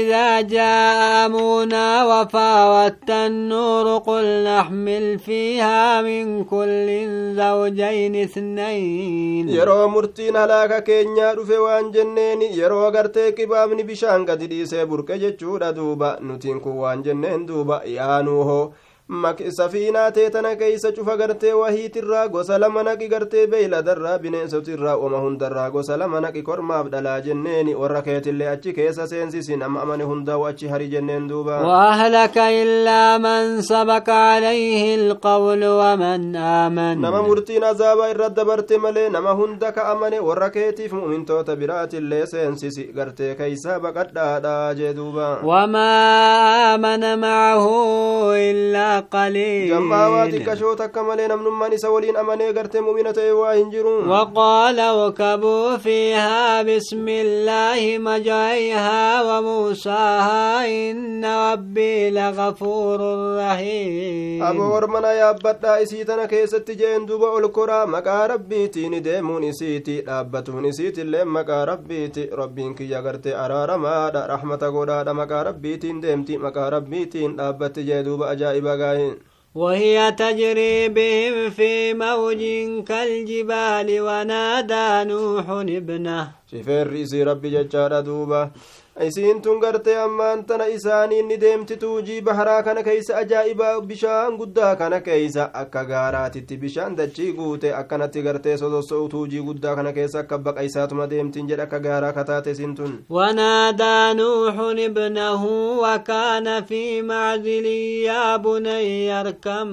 [0.00, 6.87] إذا جاء أمرنا وفاوت النور قل نحمل فيها من كل
[7.35, 14.85] زوجين اثنين yeroo murtiin halaaka keenyaa dhufe waan jenneeni yeroo gartee qibaamni bishaan gadi dhiisee
[14.85, 18.73] burqe jechuudha duuba nutiin kun waan jenneen duuba yaanuuhoo
[19.10, 25.70] safiinaa tee tana keeysa cufa gartee wahiitirraa gosa lama naqi gartee beeyladarraa bineensotirraa uma hundarraa
[25.70, 30.68] gosa lama naqi kormaaf dhalaa jenneeni warra keetillee achi keessa seensisi nama amane hundaa'u achi
[30.68, 38.28] hari jenneen duuba وأهلك إلا من سبق عليه القول ومن آمن nama murtiin azaabaa irra
[38.30, 44.92] dabarte malee nama hunda ka amane warra keetiif mu'mintoota biraatillee seensisi gartee keeysaa baqadhaadha jee
[44.94, 45.94] duuba وما
[46.74, 47.66] آمن معه
[48.50, 49.68] إلا قليل.
[49.70, 57.98] جماوات كشوت كمالين من من سولين أمانة غرت مؤمنة وانجرون وقال وكبوا فيها بسم الله
[57.98, 63.00] مجايها وموساها إن ربي لغفور
[63.38, 64.42] رحيم.
[64.42, 70.04] أبو ورمنا يا أبتا إسيتنا كيس تجين دوبا الكرة مكا ربي تين ديمون إسيتي.
[70.08, 72.30] أبتون إسيتي لما مكا ربي تي.
[72.32, 76.36] ربي إنك يغرت أرار ما رحمة غدا دا مكا ربي تين ديمتي.
[76.36, 77.40] مكا ربي تين.
[77.40, 78.74] أبت جيدوبا أجائبا
[79.54, 82.42] وهي تجري بهم في موج
[82.84, 86.30] كالجبال ونادى نوح ابنه.
[86.46, 88.50] في ربي ججار دوبة.
[89.04, 94.76] Isiin tun gartee ammaan tana isaaniin ni deemti tuujii baharaa kana keeysa ajaa'iba bishaan guddaa
[94.76, 100.38] kana keeysa akka gaaraatitti bishaan dachii guute akkanatti gartee sososo'u tuujii guddaa kana keessa akka
[100.38, 102.96] baqaysaatuma deemtiin jedha akka gaaraa kataate isiin tun
[106.68, 107.66] في معزل
[108.06, 109.66] يا بني اركب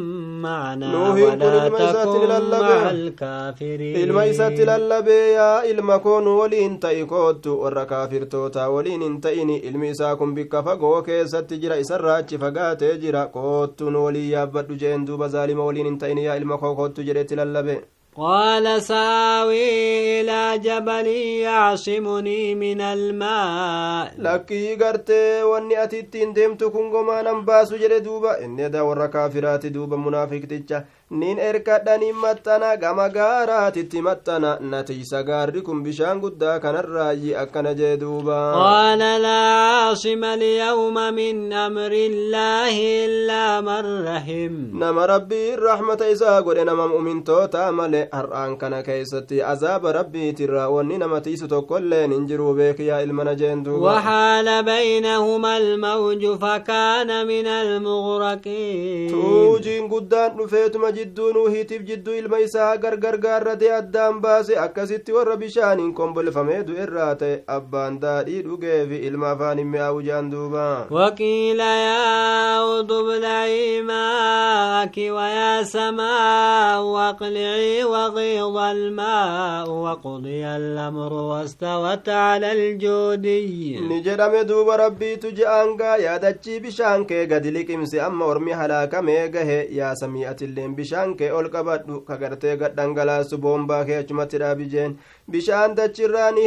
[0.43, 2.59] معنا نوح ولا يقول لما يساتي تكن للبه.
[2.59, 9.21] مع الكافرين ilma isatti lallabee yaa ilma koon waliin ta'i koottu warra kaafirtoota waliin hin
[9.29, 14.75] ta'ini ilmi isaa kun bikka fagoo keessatti jira isarraa achi fagaatee jira koottuun walii yaabbadhu
[14.85, 17.81] jeen duuba zaalima waliin hin ta'ini yaa ilma koo koottu jedhetti lallabe
[18.17, 21.07] قال ساوي إلى جبل
[21.41, 28.61] يعصمني من الماء lakkii gartee wanni ati ittiin deemtu kun gomaanan baasu jedhe duuba inni
[28.69, 29.69] edaa warra kaafiraati
[31.13, 37.97] duuba munaafikticha nin maxxana gama gaaraatitti maxxana natiisa gaarri kun bishaan guddaa kanarraayyi akkana jee
[37.97, 46.41] duuba قال لا عاصم اليوم من أمر الله إلا من رحم nama rabbiin rahmata isaa
[46.41, 52.53] godhe nama mu'mintoota male har'aan kana keeysatti azaaba rabbiitirra wanni nama tiisu tokkoilleen hin jiruu
[52.55, 61.85] beekiyaa ilmana jeen duuba وحال بينهما الموج فكان من المغرقين tuujiin guddaan dhufeetuma jidduu nuuhiitiif
[61.91, 68.41] jidduu ilma isaa gargar gaarratee addaan baase akkasitti warra bishaaniin kombolfamee du'erraa ta'e abbaan daadhii
[68.49, 70.67] dhugeefi ilma afaan hin mi'aawu jaan duuba
[71.83, 84.01] يا أرض ابلعي ماءك ويا سماء واقلعي وغيض الماء وقضي الأمر واستوت على الجودي ni
[84.05, 90.25] jedhame duuba rabbiitu je'aangaa yaadachii bishaan kee gadi liqimse amma ormi halaakamee gahe yaa samii
[90.31, 94.97] atilleen bishaan kee ol qabadhu kagartee gadhangalaasu boombaa kee achumatti dhaabijeen
[95.31, 96.41] bishaan dachirraa ni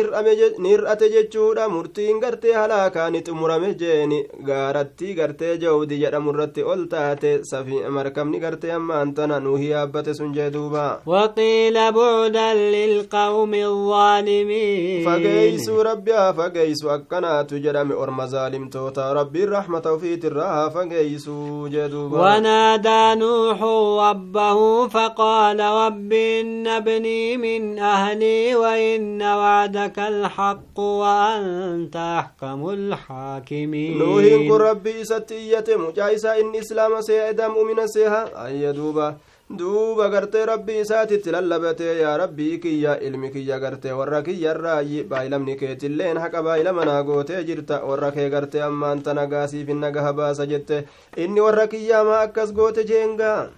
[0.69, 7.31] hir'ate jechuudha murtiin gartee halaakaa ni xumurame jeeni gaarattii gartee jawdi jedhamu irratti ol taate
[7.97, 16.13] markabni gartee ammaan tana nuuhi yaabbate sun jee duuba waqiila bucdan lilqawmi الظالمين fageeysuu rabbi
[16.19, 23.63] haa fageeysu akkanaatu jedhame orma zaalimtoota rabbiin rahmata ufiitirraa haa fageeysuu jee duuba ونادى نوح
[24.11, 33.99] ربه فقال رب إن ابني من أهلي وإن وعدك الحق وأنت أحكم الحاكمين.
[33.99, 34.97] لوهين قل ربي
[35.87, 39.17] مجايسة إن إسلام سيعدم من سيها أي دوبا
[39.51, 44.53] دوبا قرتي ربي ساتي تلالبتي يا ربي كي يا علمي كي يا قرتي وراكي يا
[44.53, 49.73] راي باي لمنكي تلين حكا باي لمنا قوتي جرتا وراكي قرتي أما أنت نقاسي في
[49.73, 50.85] النقه باسجت
[51.19, 53.51] إني وراكي يا ما أكس قوتي جينغا.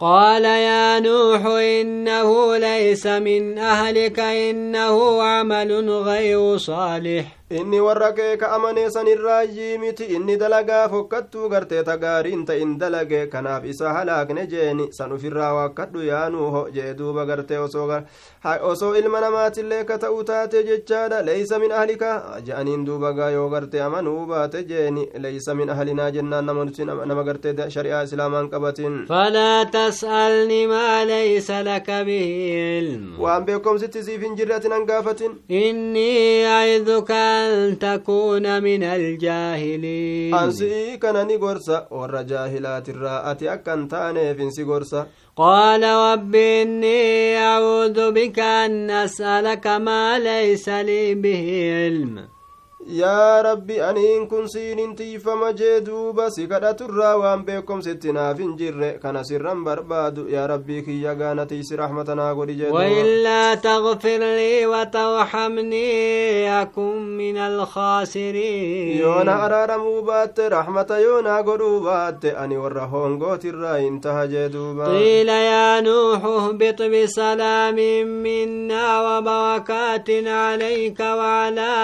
[0.00, 7.37] قال يا نوح إنه ليس من أهلك إنه عمل غير صالح.
[7.50, 10.04] Inni warra kee ka amane sanirraayyii miti.
[10.16, 13.26] Inni dalagaa fokkattuu gartee ta gaariin ta'in dalage.
[13.32, 14.92] Kanaaf isa halaakne jeeni.
[14.92, 21.22] San ufirraa waakkadhu yaanuuho jee duuba gartee osoo ilma namaatillee ka ta'uu taate jechaadha.
[21.22, 22.40] Leeysa min ahlika?
[22.46, 25.08] Je'aniin duuba gaa yoo gartee amanuu baate jeeni.
[25.18, 29.06] Leeysa min ahlinaa jennaan nama gartee shari'aa islaamaan qabatin.
[29.08, 35.38] Falaa tas'alni maa laysa laka bihi ilm waan beekomsitti siif hin jirre atin hangaafatin.
[35.48, 40.34] Innii a'iduka أن تكون من الجاهلين.
[40.34, 45.06] أنسي كان نغرسا ور جاهلات الراءة أكن تاني فينسي غرسا.
[45.36, 52.37] قال رب إني أعوذ بك أن أسألك ما ليس لي به علم.
[52.86, 58.90] Yaa rabbi aniin kun siinin tiifama jee duuba si kadhaturraa waan beekomsitti naaf hin jirre
[59.02, 67.36] kana sirran barbaadu yaa rabbii kiyya gaanatiisi rahmatanaa godhi وإلا تغفر لي وترحمني أكن من
[67.36, 74.86] الخاسرين yoona araaramuu baatte rahmata yoonaa godhuu baatte ani warra hoongootirraa hin taha jee duuba
[74.86, 77.76] قيل يا نوح اهبط بسلام
[78.22, 81.74] منا وبركات عليك وعلى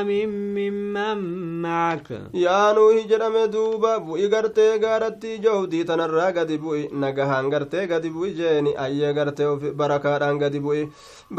[0.00, 1.18] أمم ممن
[1.62, 8.10] معك yaa nuuhi jedhame duuba bu'i gartee gaaratti joowdii tanarraa gadi bu'i nagahaan gartee gadi
[8.16, 9.46] bu'i jeeni ayyee gartee
[9.80, 10.82] barakaadhaan gadi bu'i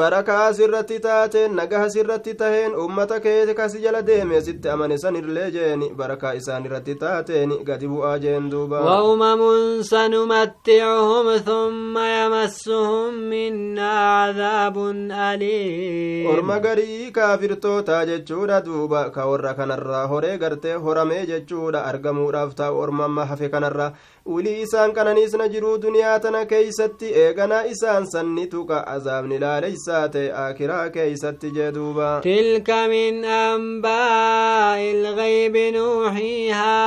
[0.02, 5.90] barakaa sirratti taateen nagaha sirratti taheen ummata kee kasi jala deeme sitti amane sanirlee jeeni
[6.02, 13.92] barakaa isaan irratti taateen gadi bu'aa jeen duuba وأمم سنمتعهم ثم يمسهم منا
[14.22, 14.78] عذاب
[15.12, 18.06] أليم orma garii kaafirtootaa
[18.48, 23.92] jechuudha duuba ka warra kanarraa horee gartee horamee jechuudha argamuudhaaf taa'u orma amma hafe kanarraa
[24.36, 30.90] ulii isaan qananiisna jiruu duniyaa tana keeysatti eeganaa isaan sanni tuqa azaabni laaleysaa ta'e aakiraa
[30.96, 36.78] keeysatti jee duuba تلك من أنباء الغيب نوحيها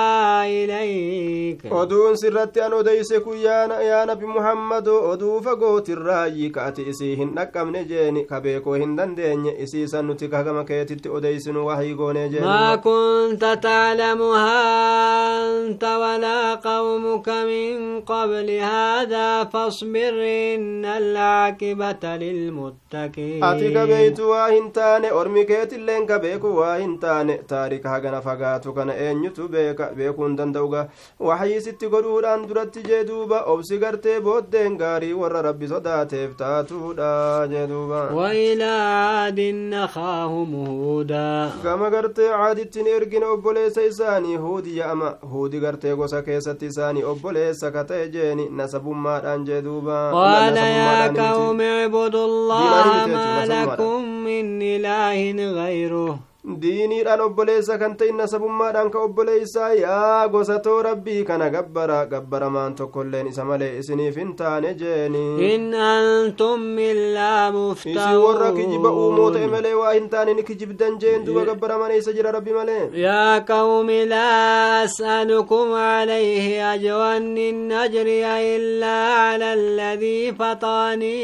[0.46, 7.34] إليك oduun sirratti an odeyse kun yaa nabi muhammado oduu fagootirraayyi ka ati isii hin
[7.36, 12.76] dhaqqabne jeeni ka beekoo hin dandeenye isiisan nuti kagama keetitti odeysinu wahii goonee jeeni ما
[12.76, 14.60] كنت تعلمها
[15.46, 20.14] أنت ولا قومك من قبل هذا فاصبر
[20.54, 23.40] إن العاقبة للمتقين
[24.74, 30.26] taane ormi keetilleen ka beeku waa hin taane taarika hagana fagaatu kana eenyutu beeka beekuu
[30.26, 30.82] hin danda'uga
[31.28, 37.10] waxyii sitti godhuudhaan duratti jee duuba obsi gartee booddeen gaarii warra rabbi sodaateef taatuudha
[37.54, 39.40] jee duuba وإلى عاد
[39.72, 47.02] أخاهم هودا gama gartee caadittiin ergine obboleessa isaanii huudi ya'ama huudi gartee gosa keessatti isaanii
[47.20, 51.20] obboleessa ka ta'e jeeni nasabummaadhaan jee duuba nasabummaadhaan miti.
[51.20, 55.20] قوم اعبدوا الله ما لكم من إله
[55.60, 63.26] غيره diiniidhaan obboleessa kan ta'in nasabummaadhaan ka obboleeysaa yaa gosatoo rabbii kana gabbara gabbaramaan tokkolleen
[63.28, 65.24] isa malee isiniif hin taane jeeni
[65.54, 67.52] إن أنتم إلا
[67.84, 72.12] isin warra kijiba uumoo ta'e malee waa hin taane ni kijibdan jeen duba gabbaraman eessa
[72.12, 78.24] jira rabbi malee يا قوم لا أسألكم عليه أجرا إن أجري
[78.56, 81.16] إلا على الذي فطرني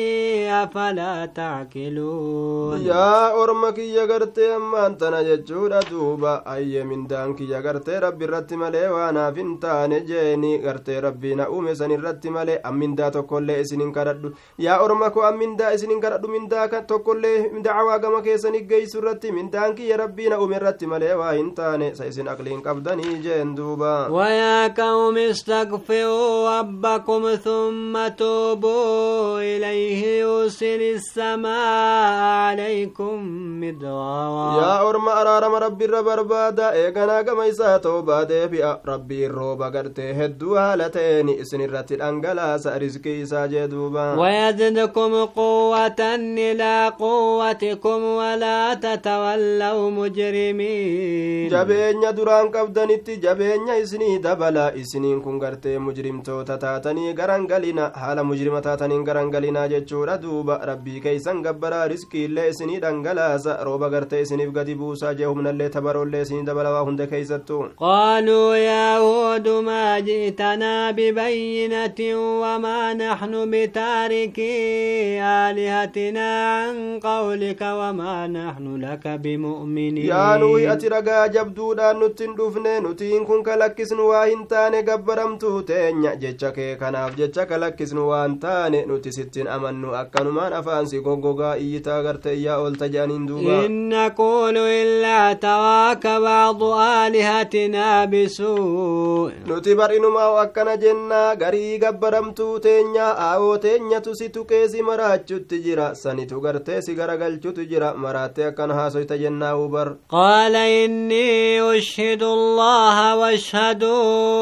[0.63, 8.25] أفلا تعقلون yaa orma kiyya gartee ammaan tana jechuudha duuba ayye mindaan kiyya gartee rabbi
[8.29, 13.59] irratti malee waanaaf hin taane jeeni gartee rabbii na uume san irratti malee ammindaa tokkollee
[13.65, 14.33] isinin kadhadhu
[14.67, 17.37] yaa orma ko ammindaa isinin kadhadhu mindaa tokkollee
[17.67, 21.89] dacwaa gama keessani geeysu irratti mindaan kiyya rabbii na uume irratti malee waa hin taane
[22.01, 32.19] sa isin aqliin qabdanii jeen duuba ويا قوم استغفروا ربكم ثم توبوا إليه يرسل السماء
[32.47, 33.17] عليكم
[33.61, 40.89] مدرارا orma araarama rabbiirra barbaada eeganaa gama isaa toobaa deebi'a rabbiin rooba gartee hedduu haala
[40.97, 46.01] ta'een isin irratti dhangalaasa riskii isaa jee duuba ويزدكم قوة
[46.49, 56.57] إلى قوتكم ولا تتولوا مجرمين jabeenya duraan qabdanitti jabeenya isinii dabala isiniin kun gartee mujrimtoota
[56.59, 63.89] taatanii garangalina haala mujrima taataniin garangalinaa jechuudha duuba rabbii keeysan gabbaraa riskiillee isinii dhangalaasa rooba
[63.91, 69.49] gartee isiniif gadi buusaa jee humnallee tabaroollee isinii dabala waa hunda keeysattu قالوا يا هود
[69.49, 72.01] ما جئتنا ببينة
[72.43, 81.99] وما نحن بتاركي آلهتنا عن قولك وما نحن لك بمؤمنين yaa nuyi ati ragaa jabduudhaan
[82.01, 87.47] nutti hin dhufne nutiin kun kalakkisnu waa hin taane gabbaramtuu teenya jecha kee kanaaf jecha
[87.47, 93.57] kalakkisnu waan taane nuti sittin amannu akkanumaan afaansi goggogaa iyyitaa garte iyyaa oolta jedhaniin duuba
[93.67, 96.63] إن نقول إلا تراك بعض
[97.03, 99.33] آلهتنا بسوء.
[99.49, 105.95] نتي برئن ما وكنا جنة غري قبرم تو تنيا آو تنيا تسي تكيزي مراجو تجرا
[105.95, 109.97] سني تغر تسي غرقل تجرا مراتي أكنا هاسو تجنة وبر.
[110.11, 113.85] قال إني أشهد الله وأشهد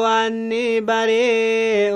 [0.03, 1.95] أني بريء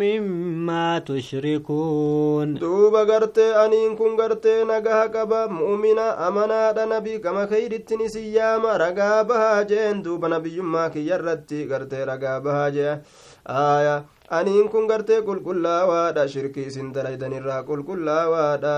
[0.00, 2.54] مما تشركون.
[2.54, 8.78] دوبا غرتي أنين كون غرتي نغاها قبا مؤمنا أمنا دا كما خيري keyrittin isin yaama
[8.78, 12.98] ragaa bahaa jeen duuba nabiyyummaa kiyyarratti gartee ragaa bahaa jee
[13.44, 16.92] aya aniin kun gartee qulqullaawaadha shirkii isin
[17.68, 18.74] qulqullaawaadha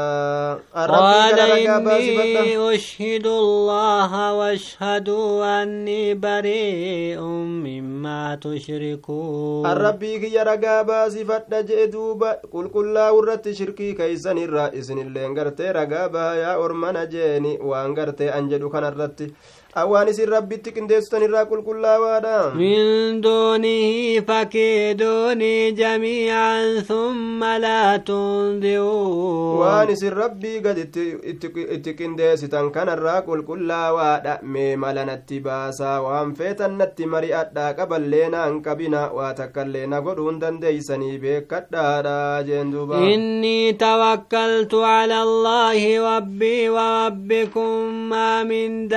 [0.82, 7.20] arrabbii kana ragaa baasifadha إني أشهد الله واشهدوا أني بريء
[7.66, 15.72] مما تشركون arrabbii kiyya ragaa baasifadha jee duuba qulqullaa'u irratti shirkii keeysan irraa isinilleen gartee
[15.72, 19.32] ragaa baayaa ormana jeeni waan gartee an jedhu kanarratti
[19.80, 30.12] awwaan isin rabbitti qindeessitan irraa qulqullaawaadha من دونه فكيدوني جميعا ثم لا تنذرون waan isin
[30.22, 38.28] rabbii gad itti- qindeessitan kanarraa qulqullaawaadha mee mala natti baasaa waan feetan natti mari'adhaa qaballee
[38.34, 45.80] naan qabina waa takkallee na godhuun dandeeysanii beekadhaadha jeen duuba إني توكلت على الله
[46.16, 47.70] ربي وربكم
[48.10, 48.88] ما من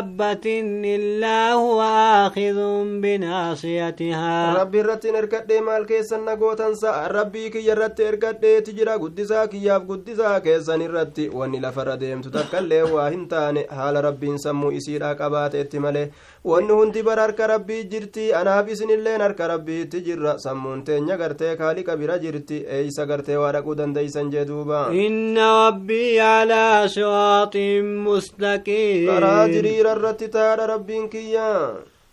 [0.00, 0.46] دابة
[0.84, 1.80] إلا هو
[2.26, 2.58] آخذ
[3.00, 4.64] بناصيتها
[5.04, 11.28] hin ergadhee maal keessan nagootansa rabbii kiyya irratti ergadheeti jira guddisaa kiyyaaf guddisaa keessan irratti
[11.40, 16.04] wanni lafarra deemtu takkaillee waa hin taane haala rabbiin sammuu isiidha qabaateetti malee
[16.52, 21.96] wanni hundi bara harka rabbii jirti anaaf isinilleen harka rabbiitti jirra sammuun teenya gartee kaaliqa
[22.02, 27.56] bira jirti eeysa gartee waa dhaquu dandeeysan jee duuba إن ربي على صراط
[28.06, 29.48] مستقيم karaa
[29.83, 31.47] jiriira irratti taadha rabbiin kiyya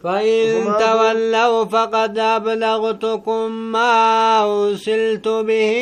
[0.05, 3.95] فإن وما تولوا فقد أبلغتكم ما
[4.45, 5.73] أرسلت به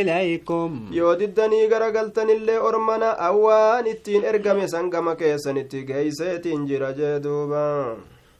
[0.00, 7.64] إليكم yoo diddanii garagaltanillee ormana awwaan ittiin ergame sangama keessanitti geeyseetiin jira jee duuba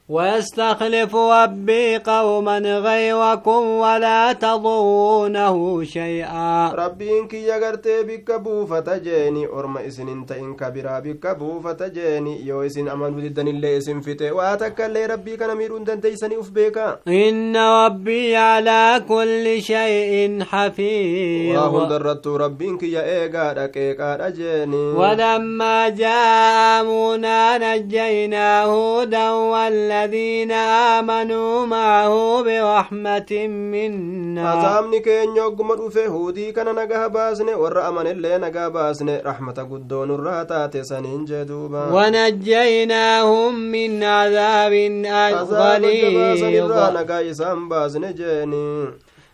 [0.09, 6.71] ويستخلف ربي قوما غيركم ولا تضرونه شيئا.
[6.71, 12.47] ربي إنك يغرت بك بوفة جيني ارم إسن إنت إنك برا بك بوفة جيني.
[12.47, 16.99] يو إسن أمان بددن اللي إسن فتي وآتك اللي ربي كان ميرون دن تيسن افبك
[17.07, 21.57] إن ربي على كل شيء حفيظ.
[21.57, 31.65] وهم درت ربي إنك يا ركيقا رجيني ولما جاء امونا نجينا هودا ولا الذين آمنوا
[31.65, 34.45] معه برحمة منا.
[34.55, 40.11] فزامن كين يقوم رفه هودي كان نجاه بازن ورأ من اللي نجاه بازن رحمة قدون
[40.11, 44.73] الرهات سنين جدوبا ونجيناهم من عذاب
[45.05, 48.87] أغليظ فزامن كين بازن جيني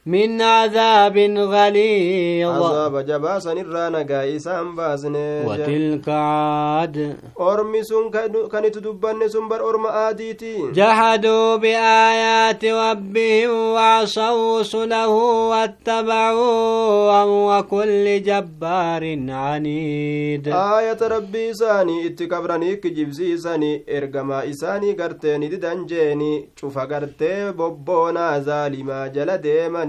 [0.06, 1.18] من عذاب
[1.54, 2.62] غليظ
[3.08, 5.48] jabaasanirraa nagaa isaan baasne jee.
[5.48, 7.16] وتلك عاد
[8.68, 15.08] itti dubbanne sun bar orma aadiiti جحدوا بآيات ربهم وعصوا رسله
[15.50, 25.50] واتبعوا أمر كل جبار عنيد aayata rabbii isaanii itti kabranii kijibsiisanii ergamaa isaanii gartee ni
[25.50, 29.08] didan jeeni cufa gartee bobboonaa zaalimaa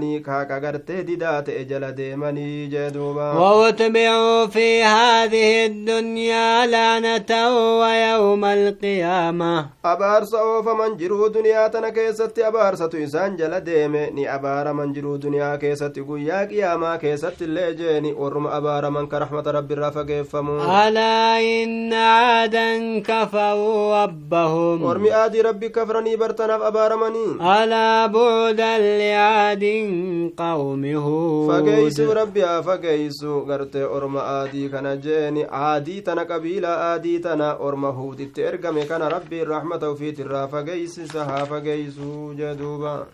[0.05, 7.31] deemanii kaaqa gartee didaa ta'e jala deemanii jee duuba وأتبعوا في هذه الدنيا لعنة
[7.79, 15.17] ويوم القيامة abaarsa oofaman jiruu duniyaa tana keessatti abaarsatu isaan jala deeme ni abaaraman jiruu
[15.21, 21.93] duniyaa keessatti guyyaa qiyaamaa keessatti illee jeeni warruma abaaraman ka raxmata rabbiirraa fageeffamu ألا إن
[21.93, 29.63] عادا كفروا ربهم ormi aadii rabbi kafranii bartanaaf abaaramanii ألا بعدا لعاد
[30.37, 31.07] قومه
[31.47, 35.45] فقيس ربي فقيس غرت أرما آدي كان جيني.
[35.51, 40.45] آدي تنا قبيلة آدي تنا أرما هودي ترقمي كان ربي الرحمة وفي ترا
[40.85, 41.99] سها فقيس
[42.37, 43.07] جدوبا.